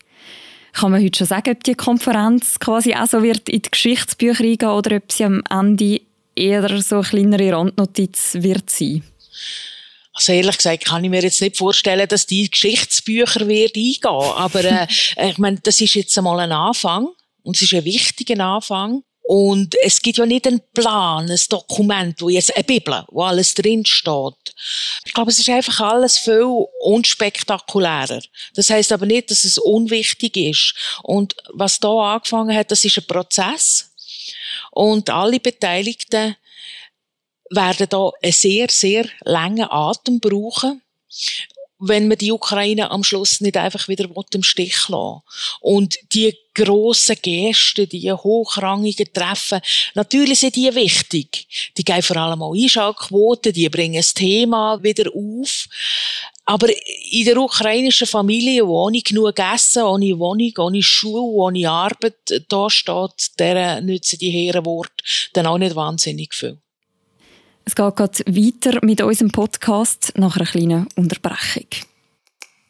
Kann 0.72 0.92
man 0.92 1.02
heute 1.02 1.18
schon 1.18 1.26
sagen, 1.26 1.50
ob 1.50 1.64
die 1.64 1.74
Konferenz 1.74 2.58
quasi 2.58 2.94
auch 2.94 3.06
so 3.06 3.22
wird 3.22 3.48
in 3.48 3.62
die 3.62 3.70
Geschichtsbücher 3.70 4.44
eingehen 4.44 4.68
oder 4.68 4.96
ob 4.96 5.10
sie 5.10 5.24
am 5.24 5.42
Ende 5.50 6.00
eher 6.34 6.82
so 6.82 6.96
eine 6.96 7.04
kleinere 7.04 7.52
Randnotiz 7.52 8.34
wird 8.34 8.70
sein? 8.70 9.02
Also 10.12 10.32
ehrlich 10.32 10.56
gesagt 10.56 10.84
kann 10.84 11.04
ich 11.04 11.10
mir 11.10 11.22
jetzt 11.22 11.40
nicht 11.40 11.56
vorstellen, 11.56 12.08
dass 12.08 12.26
die 12.26 12.50
Geschichtsbücher 12.50 13.46
wird 13.46 13.76
eingehen. 13.76 14.00
Aber 14.04 14.64
äh, 14.64 14.86
ich 15.30 15.38
meine, 15.38 15.58
das 15.62 15.80
ist 15.80 15.94
jetzt 15.94 16.16
einmal 16.18 16.40
ein 16.40 16.52
Anfang 16.52 17.08
und 17.42 17.56
es 17.56 17.62
ist 17.62 17.74
ein 17.74 17.84
wichtiger 17.84 18.44
Anfang. 18.44 19.02
Und 19.30 19.74
es 19.82 20.00
gibt 20.00 20.16
ja 20.16 20.24
nicht 20.24 20.46
einen 20.46 20.62
Plan, 20.72 21.30
ein 21.30 21.40
Dokument, 21.50 22.18
wo 22.22 22.30
jetzt 22.30 22.56
eine 22.56 22.64
Bibel, 22.64 23.04
wo 23.10 23.24
alles 23.24 23.52
drin 23.52 23.84
steht. 23.84 24.54
Ich 25.04 25.12
glaube, 25.12 25.30
es 25.30 25.38
ist 25.38 25.50
einfach 25.50 25.80
alles 25.80 26.16
viel 26.16 26.64
unspektakulärer. 26.80 28.22
Das 28.54 28.70
heißt 28.70 28.90
aber 28.90 29.04
nicht, 29.04 29.30
dass 29.30 29.44
es 29.44 29.58
unwichtig 29.58 30.34
ist. 30.38 30.74
Und 31.02 31.36
was 31.52 31.78
da 31.78 32.14
angefangen 32.14 32.56
hat, 32.56 32.70
das 32.70 32.86
ist 32.86 32.96
ein 32.96 33.06
Prozess. 33.06 33.90
Und 34.70 35.10
alle 35.10 35.40
Beteiligten 35.40 36.34
werden 37.50 37.86
da 37.90 38.10
einen 38.22 38.32
sehr, 38.32 38.68
sehr 38.70 39.04
langen 39.24 39.70
Atem 39.70 40.20
brauchen 40.20 40.80
wenn 41.78 42.08
man 42.08 42.18
die 42.18 42.32
Ukraine 42.32 42.90
am 42.90 43.04
Schluss 43.04 43.40
nicht 43.40 43.56
einfach 43.56 43.88
wieder 43.88 44.08
im 44.32 44.42
Stich 44.42 44.88
lassen 44.88 45.22
Und 45.60 45.96
die 46.12 46.36
grossen 46.54 47.16
Gesten, 47.22 47.88
die 47.88 48.12
hochrangigen 48.12 49.12
Treffen, 49.12 49.60
natürlich 49.94 50.40
sind 50.40 50.56
die 50.56 50.74
wichtig. 50.74 51.46
Die 51.76 51.84
geben 51.84 52.02
vor 52.02 52.16
allem 52.16 52.42
auch 52.42 52.54
Einschaltquoten, 52.54 53.52
die 53.52 53.68
bringen 53.68 53.96
das 53.96 54.12
Thema 54.12 54.82
wieder 54.82 55.10
auf. 55.14 55.66
Aber 56.44 56.68
in 57.10 57.26
der 57.26 57.36
ukrainischen 57.36 58.06
Familie, 58.06 58.66
wo 58.66 58.86
ohne 58.86 59.02
genug 59.02 59.38
Essen, 59.38 59.82
ohne 59.82 60.18
Wohnung, 60.18 60.52
ohne 60.58 60.82
Schule, 60.82 61.22
ohne 61.22 61.70
Arbeit 61.70 62.44
da 62.48 62.70
steht, 62.70 63.38
deren 63.38 63.84
nützen 63.84 64.18
die 64.18 64.30
Herren 64.30 64.64
Worte 64.64 65.04
dann 65.34 65.46
auch 65.46 65.58
nicht 65.58 65.76
wahnsinnig 65.76 66.34
viel. 66.34 66.58
Es 67.68 67.74
geht 67.74 67.96
gerade 67.96 68.24
weiter 68.28 68.78
mit 68.80 69.02
unserem 69.02 69.30
Podcast 69.30 70.14
nach 70.16 70.36
einer 70.36 70.46
kleinen 70.46 70.86
Unterbrechung. 70.96 71.66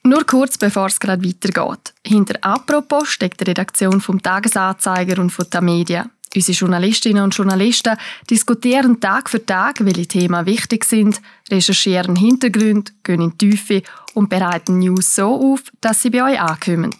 Nur 0.02 0.24
kurz 0.26 0.58
bevor 0.58 0.86
es 0.86 0.98
gerade 0.98 1.24
weitergeht. 1.24 1.94
Hinter 2.04 2.34
«Apropos» 2.40 3.08
steckt 3.08 3.40
die 3.40 3.44
Redaktion 3.44 4.00
vom 4.00 4.20
Tagesanzeiger 4.20 5.22
und 5.22 5.30
von 5.30 5.46
der 5.52 5.60
Media. 5.60 6.10
Unsere 6.34 6.58
Journalistinnen 6.58 7.22
und 7.22 7.32
Journalisten 7.32 7.96
diskutieren 8.28 8.98
Tag 8.98 9.30
für 9.30 9.46
Tag, 9.46 9.84
welche 9.84 10.08
Themen 10.08 10.46
wichtig 10.46 10.84
sind, 10.84 11.22
recherchieren 11.48 12.16
Hintergründe, 12.16 12.90
gehen 13.04 13.20
in 13.20 13.38
die 13.38 13.50
Tiefe 13.50 13.82
und 14.14 14.28
bereiten 14.28 14.80
News 14.80 15.14
so 15.14 15.52
auf, 15.52 15.62
dass 15.80 16.02
sie 16.02 16.10
bei 16.10 16.24
euch 16.24 16.40
ankommen. 16.40 16.96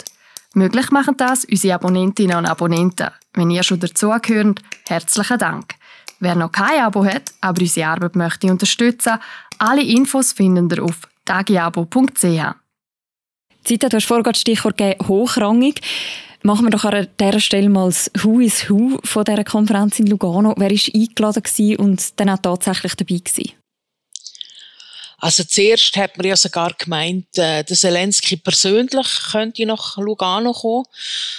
Möglich 0.55 0.93
machen 0.93 1.17
das 1.17 1.47
unsere 1.47 1.75
Abonnentinnen 1.75 2.37
und 2.37 2.47
Abonnenten. 2.47 3.09
Wenn 3.35 3.51
ihr 3.51 3.65
schon 3.65 3.81
dazugehört, 3.81 4.63
herzlichen 4.87 5.39
Dank. 5.39 5.78
Wer 6.21 6.35
noch 6.35 6.53
kein 6.53 6.83
Abo 6.83 7.05
hat, 7.05 7.33
aber 7.41 7.61
unsere 7.61 7.89
Arbeit 7.89 8.17
möchte 8.17 8.51
unterstützen, 8.51 9.19
alle 9.59 9.83
Infos 9.83 10.33
finden 10.33 10.69
ihr 10.71 10.83
auf 10.83 11.09
tagiabo.ch. 11.25 12.55
Zita, 13.65 13.89
du 13.89 13.97
hast 13.97 14.07
vorhin 14.07 14.25
das 14.25 14.41
Stichwort 14.41 14.77
gegeben, 14.77 15.07
hochrangig. 15.09 15.81
Machen 16.43 16.67
wir 16.67 16.71
doch 16.71 16.85
an 16.85 17.09
dieser 17.21 17.41
Stelle 17.41 17.69
mal 17.69 17.87
das 17.87 18.11
Who 18.23 18.41
is 18.41 18.71
Who 18.71 18.99
von 19.05 19.25
dieser 19.25 19.45
Konferenz 19.45 19.99
in 19.99 20.07
Lugano. 20.07 20.55
Wer 20.57 20.71
war 20.71 20.95
eingeladen 20.95 21.77
und 21.77 22.21
dann 22.21 22.31
auch 22.31 22.39
tatsächlich 22.39 22.95
dabei 22.95 23.19
gewesen? 23.19 23.53
Also 25.21 25.43
zuerst 25.43 25.97
hat 25.97 26.17
man 26.17 26.29
ja 26.29 26.37
sogar 26.37 26.73
gemeint, 26.79 27.27
äh, 27.37 27.65
der 27.65 27.77
Zelensky 27.77 28.37
persönlich 28.37 29.07
könnte 29.33 29.67
nach 29.67 29.97
Lugano 29.97 30.53
kommen. 30.53 30.85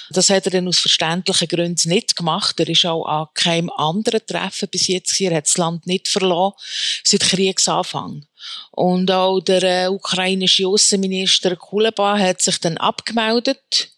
Das 0.10 0.30
hat 0.30 0.46
er 0.46 0.52
dann 0.52 0.68
aus 0.68 0.80
verständlichen 0.80 1.48
Gründen 1.48 1.90
nicht 1.90 2.18
gemacht. 2.18 2.60
Er 2.60 2.68
ist 2.68 2.86
auch 2.86 3.06
an 3.06 3.28
keinem 3.34 3.70
anderen 3.70 4.26
Treffen 4.26 4.68
bis 4.70 4.88
jetzt 4.88 5.16
hier. 5.16 5.32
Er 5.32 5.38
hat 5.38 5.46
das 5.46 5.58
Land 5.58 5.88
nicht 5.88 6.10
verloren 6.10 6.54
seit 7.06 7.22
Kriegsanfang. 7.22 8.26
Und 8.72 9.12
auch 9.12 9.40
der 9.40 9.64
äh, 9.64 9.88
ukrainische 9.88 10.68
Außenminister 10.68 11.56
Kuleba 11.56 12.18
hat 12.18 12.42
sich 12.42 12.60
dann 12.60 12.78
abgemeldet. 12.78 13.92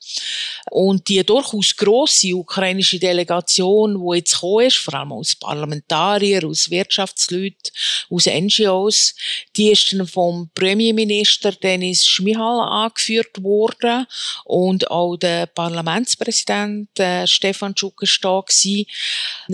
Und 0.70 1.08
die 1.10 1.24
durchaus 1.24 1.76
grosse 1.76 2.36
ukrainische 2.36 3.00
Delegation, 3.00 3.96
die 3.96 4.18
jetzt 4.18 4.34
gekommen 4.34 4.68
ist, 4.68 4.78
vor 4.78 4.94
allem 4.94 5.12
aus 5.12 5.36
Parlamentarier, 5.36 6.46
aus 6.46 6.70
Wirtschaftsleuten, 6.70 7.72
aus 8.10 8.26
NGOs, 8.26 9.16
die 9.56 9.72
ist 9.72 9.94
dann 9.94 10.08
vom 10.08 10.50
Premierminister 10.54 11.52
Denis 11.52 12.06
Schmihal 12.06 12.62
angeführt 12.62 13.42
worden 13.44 14.06
und 14.46 14.90
auch 14.90 15.18
der 15.18 15.48
Parlamentspräsident 15.48 17.00
äh, 17.00 17.26
Stefan 17.28 17.76
Schuck 17.76 18.02
war. 18.02 18.46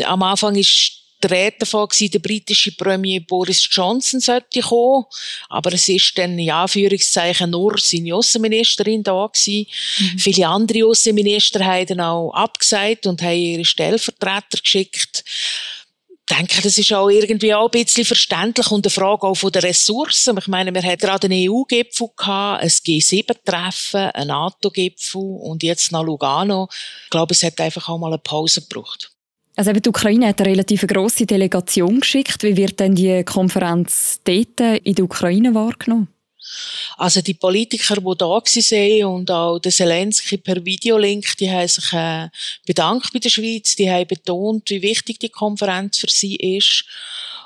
Am 0.06 0.24
Anfang 0.24 0.56
ist 0.56 1.07
die 1.24 1.28
Rede 1.28 1.58
davon 1.60 1.88
gewesen, 1.88 2.12
der 2.12 2.20
britische 2.20 2.72
Premier 2.74 3.22
Boris 3.22 3.68
Johnson 3.70 4.20
sollte 4.20 4.62
kommen. 4.62 5.06
Aber 5.50 5.74
es 5.74 5.90
ist 5.90 6.18
dann, 6.18 6.38
in 6.38 6.52
Anführungszeichen, 6.52 7.50
nur 7.50 7.76
seine 7.78 8.16
Außenministerin 8.16 9.04
da 9.04 9.28
gewesen. 9.28 9.68
Mhm. 10.00 10.20
Viele 10.20 10.48
andere 10.48 10.86
Außenminister 10.86 11.66
haben 11.66 11.88
dann 11.88 12.02
auch 12.02 12.32
abgesagt 12.32 13.08
und 13.08 13.22
haben 13.22 13.38
ihre 13.38 13.66
Stellvertreter 13.66 14.60
geschickt. 14.62 15.24
Ich 16.30 16.36
denke, 16.36 16.62
das 16.62 16.78
ist 16.78 16.92
auch 16.92 17.10
irgendwie 17.10 17.54
auch 17.54 17.72
ein 17.72 17.84
bisschen 17.84 18.04
verständlich 18.04 18.70
und 18.70 18.86
eine 18.86 18.92
Frage 18.92 19.24
auch 19.24 19.36
von 19.36 19.50
den 19.50 19.62
Ressourcen. 19.62 20.38
Ich 20.38 20.48
meine, 20.48 20.74
wir 20.74 20.84
hatten 20.84 21.00
gerade 21.00 21.28
einen 21.28 21.50
EU-Gipfel 21.50 22.10
gehabt, 22.18 22.64
ein 22.64 22.70
G7-Treffen, 22.70 24.12
einen 24.12 24.28
NATO-Gipfel 24.28 25.22
und 25.22 25.64
jetzt 25.64 25.94
noch 25.94 26.04
Lugano. 26.04 26.68
Ich 27.06 27.10
glaube, 27.12 27.34
es 27.34 27.44
hat 27.44 27.62
einfach 27.62 27.88
auch 27.88 27.98
mal 27.98 28.08
eine 28.08 28.18
Pause 28.18 28.62
gebraucht. 28.62 29.10
Also 29.58 29.72
eben 29.72 29.82
die 29.82 29.90
Ukraine 29.90 30.28
hat 30.28 30.40
eine 30.40 30.52
relativ 30.52 30.86
grosse 30.86 31.26
Delegation 31.26 32.00
geschickt. 32.00 32.44
Wie 32.44 32.56
wird 32.56 32.80
denn 32.80 32.94
die 32.94 33.24
Konferenz 33.24 34.22
dort 34.24 34.60
in 34.84 34.94
der 34.94 35.04
Ukraine 35.04 35.56
wahrgenommen? 35.56 36.10
Also 36.96 37.22
die 37.22 37.34
Politiker, 37.34 37.96
die 37.96 38.18
da 38.18 38.26
waren 38.26 39.04
und 39.06 39.32
auch 39.32 39.60
der 39.60 39.72
Zelensky 39.72 40.38
per 40.38 40.64
Videolink, 40.64 41.36
die 41.38 41.50
haben 41.50 41.68
sich 41.68 41.92
äh, 41.92 42.30
bedankt 42.68 43.12
bei 43.12 43.20
der 43.20 43.30
Schweiz, 43.30 43.76
die 43.76 43.90
haben 43.90 44.08
betont, 44.08 44.70
wie 44.70 44.82
wichtig 44.84 45.20
die 45.20 45.30
Konferenz 45.30 45.98
für 45.98 46.10
sie 46.10 46.36
ist 46.36 46.86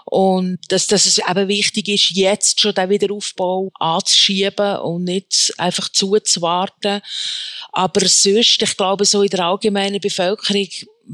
und 0.06 0.60
dass, 0.68 0.88
dass 0.88 1.06
es 1.06 1.18
eben 1.18 1.48
wichtig 1.48 1.88
ist, 1.88 2.12
jetzt 2.12 2.60
schon 2.60 2.74
den 2.74 2.90
Wiederaufbau 2.90 3.72
anzuschieben 3.80 4.78
und 4.80 5.06
nicht 5.06 5.54
einfach 5.58 5.88
zuzuwarten. 5.90 7.02
Aber 7.72 8.02
sonst, 8.02 8.62
ich 8.62 8.78
glaube, 8.78 9.06
so 9.06 9.24
in 9.24 9.30
der 9.30 9.46
allgemeinen 9.46 10.02
Bevölkerung 10.02 10.68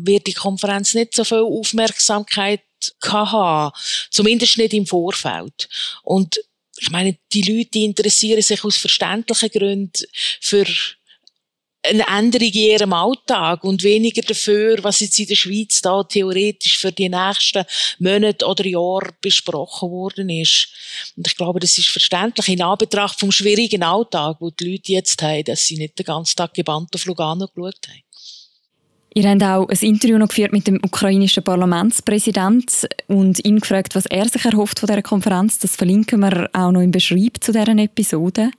wird 0.06 0.27
die 0.27 0.34
Konferenz 0.34 0.94
nicht 0.94 1.16
so 1.16 1.24
viel 1.24 1.39
Aufmerksamkeit 1.39 2.62
haben. 3.04 3.72
Zumindest 4.12 4.58
nicht 4.58 4.74
im 4.74 4.86
Vorfeld. 4.86 5.68
Und 6.04 6.39
ich 6.80 6.92
meine, 6.92 7.18
die 7.34 7.42
Leute 7.42 7.80
interessieren 7.80 8.42
sich 8.42 8.63
aus 8.63 8.77
verständlichen 8.77 9.50
Gründen 9.50 10.06
für 10.42 10.66
eine 11.84 12.08
Änderung 12.08 12.48
in 12.48 12.54
ihrem 12.54 12.94
Alltag 12.94 13.63
und 13.63 13.84
weniger 13.84 14.22
dafür, 14.22 14.84
was 14.84 15.00
jetzt 15.00 15.20
in 15.20 15.27
der 15.27 15.36
Schweiz 15.36 15.82
da 15.82 16.04
theoretisch 16.04 16.77
für 16.77 16.92
die 16.92 17.10
nächsten 17.10 17.63
Monate 18.00 18.46
oder 18.46 18.66
Jahre 18.66 19.16
besprochen 19.22 19.89
worden 19.89 20.30
ist. 20.30 20.68
Und 21.16 21.27
ich 21.27 21.36
glaube, 21.36 21.60
das 21.60 21.77
ist 21.77 21.88
verständlich 21.88 22.50
in 22.50 22.62
Anbetracht 22.62 23.20
vom 23.20 23.32
schwierigen 23.32 23.84
Alltag, 23.84 24.38
wo 24.39 24.50
die 24.50 24.72
Leute 24.72 24.92
jetzt 24.92 25.22
haben, 25.22 25.44
dass 25.46 25.66
sie 25.66 25.77
nicht 25.77 25.98
den 25.98 26.06
ganzen 26.06 26.36
Tag 26.36 26.54
gebannt 26.54 26.94
auf 26.94 27.06
Lugano 27.06 27.48
geschaut 27.48 27.88
haben. 27.88 28.07
Ihr 29.14 29.30
habt 29.30 29.44
auch 29.44 29.68
ein 29.68 29.78
Interview 29.82 30.18
noch 30.18 30.28
geführt 30.28 30.54
mit 30.54 30.68
dem 30.68 30.80
ukrainischen 30.84 31.44
Parlamentspräsident 31.44 32.88
und 33.08 33.44
ihn 33.44 33.60
gefragt, 33.60 33.96
was 33.96 34.06
er 34.06 34.28
sich 34.30 34.46
erhofft 34.46 34.80
von 34.80 34.88
dieser 34.88 35.02
Konferenz. 35.02 35.58
Das 35.60 35.76
verlinken 35.76 36.20
wir 36.20 36.50
auch 36.54 36.72
noch 36.72 36.82
im 36.82 36.92
Beschreib 36.92 37.38
zu 37.42 37.52
dieser 37.52 37.68
Episode. 37.70 38.52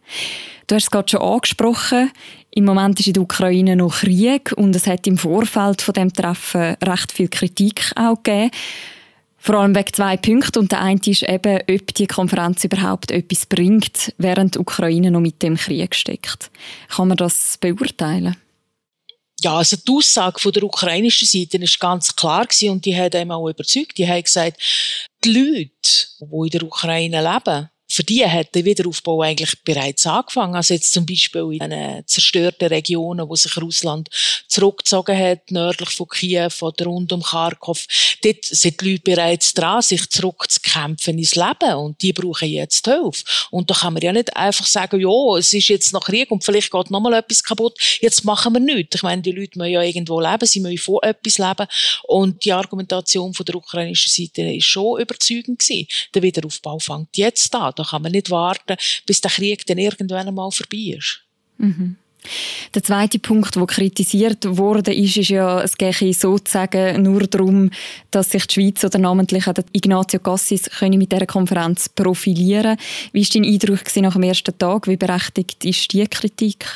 Du 0.66 0.74
hast 0.74 0.84
es 0.84 0.90
gerade 0.90 1.08
schon 1.08 1.22
angesprochen. 1.22 2.10
Im 2.50 2.64
Moment 2.64 2.98
ist 2.98 3.06
in 3.06 3.12
der 3.12 3.22
Ukraine 3.22 3.76
noch 3.76 4.00
Krieg 4.00 4.52
und 4.56 4.74
es 4.74 4.86
hat 4.86 5.06
im 5.06 5.16
Vorfeld 5.16 5.80
von 5.80 5.94
dem 5.94 6.12
Treffen 6.12 6.76
recht 6.82 7.12
viel 7.12 7.28
Kritik 7.28 7.92
auch 7.94 8.22
gegeben. 8.22 8.50
Vor 9.38 9.54
allem 9.54 9.76
wegen 9.76 9.92
zwei 9.92 10.16
Punkten. 10.16 10.58
Und 10.58 10.72
der 10.72 10.82
eine 10.82 11.00
ist 11.06 11.22
eben, 11.22 11.60
ob 11.70 11.94
die 11.94 12.06
Konferenz 12.06 12.64
überhaupt 12.64 13.12
etwas 13.12 13.46
bringt, 13.46 14.12
während 14.18 14.56
die 14.56 14.58
Ukraine 14.58 15.10
noch 15.10 15.20
mit 15.20 15.42
dem 15.42 15.56
Krieg 15.56 15.94
steckt. 15.94 16.50
Kann 16.88 17.08
man 17.08 17.16
das 17.16 17.56
beurteilen? 17.58 18.36
Ja, 19.40 19.56
also 19.56 19.76
die 19.76 19.92
Aussage 19.92 20.40
von 20.40 20.52
der 20.52 20.64
ukrainischen 20.64 21.28
Seite 21.28 21.58
ist 21.58 21.78
ganz 21.78 22.14
klar 22.14 22.46
und 22.62 22.84
die 22.84 22.96
hat 22.96 23.14
einem 23.14 23.30
auch 23.30 23.48
überzeugt. 23.48 23.96
Die 23.98 24.08
haben 24.08 24.22
gesagt, 24.22 24.60
die 25.24 25.32
Leute, 25.32 25.70
die 26.20 26.44
in 26.44 26.50
der 26.50 26.62
Ukraine 26.64 27.22
leben, 27.22 27.70
für 27.98 28.04
die 28.04 28.24
hat 28.24 28.54
der 28.54 28.64
Wiederaufbau 28.64 29.22
eigentlich 29.22 29.60
bereits 29.64 30.06
angefangen. 30.06 30.54
Also 30.54 30.72
jetzt 30.72 30.92
zum 30.92 31.04
Beispiel 31.04 31.58
in 31.60 31.68
den 31.70 32.06
zerstörten 32.06 32.68
Regionen, 32.68 33.28
wo 33.28 33.34
sich 33.34 33.56
Russland 33.56 34.08
zurückgezogen 34.46 35.18
hat, 35.18 35.50
nördlich 35.50 35.90
von 35.90 36.06
Kiew 36.06 36.52
oder 36.60 36.84
rund 36.84 37.12
um 37.12 37.24
Kharkov. 37.24 37.88
Dort 38.22 38.44
sind 38.44 38.80
die 38.80 38.92
Leute 38.92 39.02
bereits 39.02 39.52
dran, 39.52 39.82
sich 39.82 40.08
zurückzukämpfen 40.10 41.18
ins 41.18 41.34
Leben 41.34 41.74
und 41.74 42.00
die 42.00 42.12
brauchen 42.12 42.48
jetzt 42.48 42.86
Hilfe. 42.86 43.24
Und 43.50 43.68
da 43.68 43.74
kann 43.74 43.94
man 43.94 44.02
ja 44.02 44.12
nicht 44.12 44.36
einfach 44.36 44.66
sagen, 44.66 45.00
ja, 45.00 45.36
es 45.36 45.52
ist 45.52 45.66
jetzt 45.66 45.92
noch 45.92 46.04
Krieg 46.04 46.30
und 46.30 46.44
vielleicht 46.44 46.70
geht 46.70 46.92
noch 46.92 47.00
mal 47.00 47.14
etwas 47.14 47.42
kaputt, 47.42 47.80
jetzt 48.00 48.24
machen 48.24 48.52
wir 48.52 48.60
nichts. 48.60 48.94
Ich 48.94 49.02
meine, 49.02 49.22
die 49.22 49.32
Leute 49.32 49.58
müssen 49.58 49.72
ja 49.72 49.82
irgendwo 49.82 50.20
leben, 50.20 50.46
sie 50.46 50.60
müssen 50.60 50.78
von 50.78 51.02
etwas 51.02 51.38
leben 51.38 51.66
und 52.04 52.44
die 52.44 52.52
Argumentation 52.52 53.34
von 53.34 53.44
der 53.44 53.56
ukrainischen 53.56 54.12
Seite 54.12 54.42
ist 54.52 54.66
schon 54.66 55.00
überzeugend 55.00 55.58
gewesen. 55.58 55.88
Der 56.14 56.22
Wiederaufbau 56.22 56.78
fängt 56.78 57.16
jetzt 57.16 57.52
an. 57.56 57.72
Da 57.74 57.87
kann 57.90 58.02
man 58.02 58.12
nicht 58.12 58.30
warten, 58.30 58.76
bis 59.06 59.20
der 59.20 59.30
Krieg 59.30 59.66
dann 59.66 59.78
irgendwann 59.78 60.28
einmal 60.28 60.50
vorbei 60.50 60.96
ist. 60.96 61.20
Mhm. 61.58 61.96
Der 62.74 62.82
zweite 62.82 63.18
Punkt, 63.18 63.54
der 63.54 63.66
kritisiert 63.66 64.44
wurde, 64.44 64.92
ist, 64.92 65.16
ist 65.16 65.30
ja, 65.30 65.62
es 65.62 65.76
gehe 65.76 65.92
sozusagen 66.12 67.02
nur 67.02 67.26
darum, 67.26 67.70
dass 68.10 68.30
sich 68.30 68.46
die 68.46 68.54
Schweiz 68.54 68.84
oder 68.84 68.98
namentlich 68.98 69.46
auch 69.46 69.54
Ignazio 69.72 70.20
Cassis 70.20 70.68
mit 70.82 71.12
dieser 71.12 71.26
Konferenz 71.26 71.88
profilieren 71.88 72.76
Wie 73.12 73.22
war 73.22 73.28
dein 73.32 73.44
Eindruck 73.44 73.96
nach 73.96 74.12
dem 74.12 74.22
ersten 74.24 74.58
Tag? 74.58 74.88
Wie 74.88 74.96
berechtigt 74.96 75.64
ist 75.64 75.92
die 75.92 76.06
Kritik? 76.06 76.66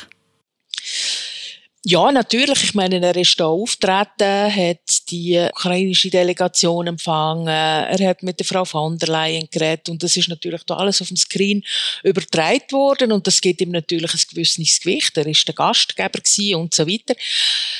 Ja, 1.85 2.13
natürlich. 2.13 2.63
Ich 2.63 2.73
meine, 2.75 3.05
er 3.05 3.15
ist 3.17 3.37
da 3.37 3.47
auftreten, 3.47 4.55
hat 4.55 5.09
die 5.09 5.37
ukrainische 5.51 6.09
Delegation 6.09 6.87
empfangen, 6.87 7.47
er 7.47 8.07
hat 8.07 8.23
mit 8.23 8.39
der 8.39 8.45
Frau 8.45 8.63
von 8.63 8.97
der 8.97 9.09
Leyen 9.09 9.49
geredet 9.51 9.89
und 9.89 10.01
das 10.01 10.15
ist 10.15 10.29
natürlich 10.29 10.63
da 10.63 10.77
alles 10.77 11.01
auf 11.01 11.09
dem 11.09 11.17
Screen 11.17 11.61
übertragen 12.03 12.71
worden 12.71 13.11
und 13.11 13.27
das 13.27 13.41
gibt 13.41 13.59
ihm 13.59 13.71
natürlich 13.71 14.13
ein 14.13 14.21
gewisses 14.29 14.79
Gewicht. 14.79 15.17
Er 15.17 15.27
ist 15.27 15.45
der 15.45 15.55
Gastgeber 15.55 16.19
und 16.55 16.73
so 16.73 16.87
weiter. 16.87 17.15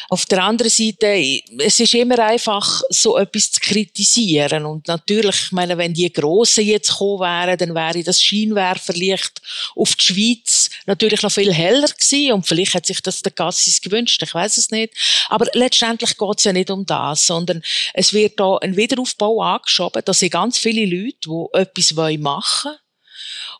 Auf 0.09 0.25
der 0.25 0.43
anderen 0.43 0.69
Seite, 0.69 1.41
es 1.59 1.79
ist 1.79 1.93
immer 1.93 2.19
einfach, 2.19 2.81
so 2.89 3.17
etwas 3.17 3.53
zu 3.53 3.61
kritisieren 3.61 4.65
und 4.65 4.85
natürlich, 4.89 5.45
ich 5.45 5.51
meine, 5.53 5.77
wenn 5.77 5.93
die 5.93 6.11
Grossen 6.11 6.65
jetzt 6.65 6.89
gekommen 6.89 7.21
wären, 7.21 7.57
dann 7.57 7.73
wäre 7.73 8.03
das 8.03 8.21
Scheinwerferlicht 8.21 9.41
auf 9.77 9.95
die 9.95 10.03
Schweiz 10.03 10.69
natürlich 10.87 11.21
noch 11.21 11.31
viel 11.31 11.53
heller 11.53 11.87
gewesen 11.87 12.33
und 12.33 12.45
vielleicht 12.45 12.73
hat 12.73 12.85
sich 12.85 12.99
das 13.01 13.21
der 13.21 13.31
Gassis 13.31 13.81
gewünscht, 13.93 14.21
ich 14.23 14.33
weiß 14.33 14.57
es 14.57 14.71
nicht. 14.71 14.93
Aber 15.29 15.45
letztendlich 15.53 16.17
geht 16.17 16.37
es 16.39 16.43
ja 16.43 16.53
nicht 16.53 16.71
um 16.71 16.85
das, 16.85 17.25
sondern 17.25 17.61
es 17.93 18.13
wird 18.13 18.39
da 18.39 18.57
ein 18.57 18.75
Wiederaufbau 18.75 19.41
angeschoben. 19.41 20.01
Da 20.03 20.13
sind 20.13 20.33
ganz 20.33 20.57
viele 20.57 20.85
Leute, 20.85 21.17
die 21.25 21.57
etwas 21.59 21.93
machen 22.19 22.71
wollen. 22.71 22.77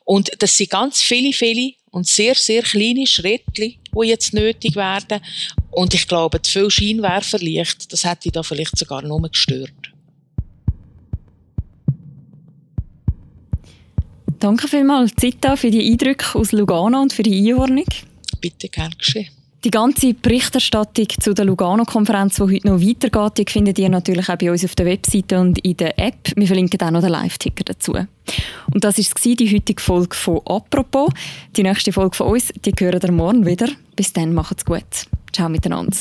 Und 0.04 0.30
das 0.38 0.56
sind 0.56 0.70
ganz 0.70 1.00
viele, 1.00 1.32
viele 1.32 1.72
und 1.90 2.06
sehr, 2.06 2.34
sehr 2.34 2.62
kleine 2.62 3.06
Schritte, 3.06 3.44
die 3.56 3.78
jetzt 4.02 4.34
nötig 4.34 4.76
werden. 4.76 5.20
Und 5.70 5.94
ich 5.94 6.06
glaube, 6.06 6.42
zu 6.42 6.52
viel 6.52 6.70
Scheinwerferlicht, 6.70 7.92
das 7.92 8.04
hätte 8.04 8.30
da 8.30 8.42
vielleicht 8.42 8.76
sogar 8.76 9.02
nur 9.02 9.22
gestört. 9.22 9.70
Danke 14.38 14.68
vielmals, 14.68 15.12
Zita, 15.16 15.56
für 15.56 15.70
die 15.70 15.90
Eindrücke 15.90 16.38
aus 16.38 16.52
Lugano 16.52 17.00
und 17.00 17.12
für 17.14 17.22
die 17.22 17.50
Einordnung. 17.50 17.86
Bitte, 18.42 18.68
gern 18.68 18.92
geschehen. 18.98 19.43
Die 19.64 19.70
ganze 19.70 20.12
Berichterstattung 20.12 21.06
zu 21.08 21.32
der 21.32 21.46
Lugano-Konferenz, 21.46 22.34
die 22.34 22.42
heute 22.42 22.66
noch 22.68 22.82
weitergeht, 22.82 23.38
die 23.38 23.50
findet 23.50 23.78
ihr 23.78 23.88
natürlich 23.88 24.28
auch 24.28 24.36
bei 24.36 24.50
uns 24.50 24.62
auf 24.62 24.74
der 24.74 24.84
Webseite 24.84 25.40
und 25.40 25.58
in 25.60 25.74
der 25.78 25.98
App. 25.98 26.32
Wir 26.36 26.46
verlinken 26.46 26.82
auch 26.82 26.90
noch 26.90 27.00
den 27.00 27.08
Live-Ticker 27.08 27.64
dazu. 27.64 27.92
Und 27.92 28.84
das 28.84 28.98
war 28.98 29.34
die 29.34 29.54
heutige 29.54 29.80
Folge 29.80 30.14
von 30.14 30.42
«Apropos». 30.44 31.10
Die 31.56 31.62
nächste 31.62 31.92
Folge 31.92 32.14
von 32.14 32.26
uns, 32.32 32.52
die 32.62 32.74
hören 32.78 33.00
ihr 33.02 33.12
morgen 33.12 33.46
wieder. 33.46 33.68
Bis 33.96 34.12
dann, 34.12 34.34
macht's 34.34 34.66
gut. 34.66 34.84
Ciao 35.32 35.48
miteinander. 35.48 35.96